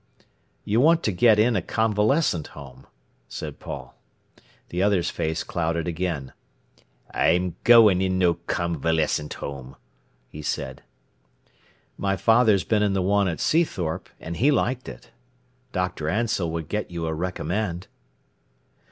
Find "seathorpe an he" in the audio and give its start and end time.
13.39-14.49